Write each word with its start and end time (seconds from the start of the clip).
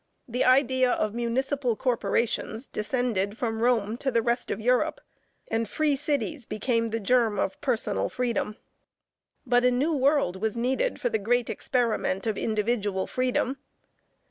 The 0.27 0.43
idea 0.43 0.91
of 0.93 1.13
municipal 1.13 1.75
corporations 1.75 2.65
descended 2.67 3.37
from 3.37 3.61
Rome 3.61 3.97
to 3.97 4.09
the 4.09 4.23
rest 4.23 4.49
of 4.49 4.59
Europe, 4.59 4.99
and 5.47 5.69
"free 5.69 5.95
cities" 5.95 6.47
became 6.47 6.89
the 6.89 6.99
germ 6.99 7.37
of 7.37 7.61
personal 7.61 8.09
freedom. 8.09 8.57
But 9.45 9.63
a 9.63 9.69
new 9.69 9.93
world 9.95 10.41
was 10.41 10.57
needed 10.57 10.99
for 10.99 11.09
the 11.09 11.19
great 11.19 11.51
experiment 11.51 12.25
of 12.25 12.35
individual 12.35 13.05
freedom. 13.05 13.57